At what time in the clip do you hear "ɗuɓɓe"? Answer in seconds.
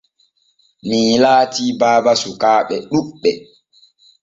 2.89-3.31